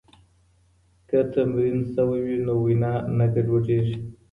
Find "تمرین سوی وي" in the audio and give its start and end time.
1.33-2.37